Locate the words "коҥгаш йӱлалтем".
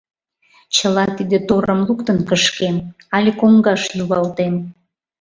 3.39-4.53